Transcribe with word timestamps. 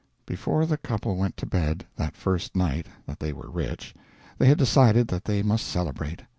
Before 0.25 0.65
the 0.65 0.77
couple 0.77 1.15
went 1.15 1.37
to 1.37 1.45
bed, 1.45 1.85
that 1.95 2.15
first 2.15 2.55
night 2.55 2.87
that 3.05 3.19
they 3.19 3.31
were 3.33 3.51
rich, 3.51 3.93
they 4.39 4.47
had 4.47 4.57
decided 4.57 5.09
that 5.09 5.25
they 5.25 5.43
must 5.43 5.67
celebrate. 5.67 6.23